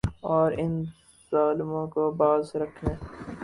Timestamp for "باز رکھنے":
2.17-2.93